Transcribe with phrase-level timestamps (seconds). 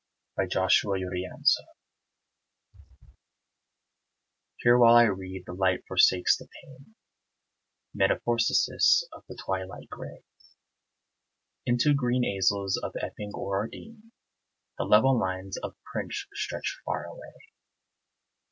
[0.35, 1.57] AS YOU LIKE IT
[4.57, 6.95] Here while I read the light forsakes the pane;
[7.95, 10.23] Metempsychosis of the twilight gray
[11.67, 14.11] Into green aisles of Epping or Ardenne
[14.79, 17.35] The level lines of print stretch far away.